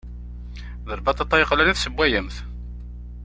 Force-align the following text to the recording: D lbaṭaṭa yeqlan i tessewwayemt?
D 0.87 0.89
lbaṭaṭa 0.99 1.35
yeqlan 1.37 1.71
i 1.71 1.73
tessewwayemt? 1.75 2.37